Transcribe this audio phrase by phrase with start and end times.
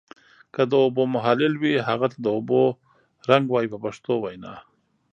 [0.53, 2.63] که د اوبو محلل وي هغه ته د اوبو
[3.29, 4.53] رنګ وایي په پښتو وینا.